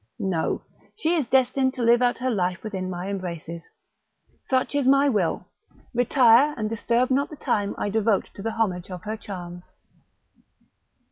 No! 0.17 0.63
she 0.95 1.13
is 1.13 1.27
destined 1.27 1.75
to 1.75 1.83
live 1.83 2.01
out 2.01 2.17
her 2.17 2.31
life 2.31 2.63
within 2.63 2.89
my 2.89 3.07
embraces: 3.07 3.61
such 4.41 4.73
is 4.73 4.87
my 4.87 5.07
will; 5.07 5.45
retire, 5.93 6.55
and 6.57 6.67
disturb 6.67 7.11
not 7.11 7.29
the 7.29 7.35
time 7.35 7.75
I 7.77 7.91
devote 7.91 8.31
to 8.33 8.41
the 8.41 8.53
homage 8.53 8.89
of 8.89 9.03
her 9.03 9.15
charms." 9.15 9.65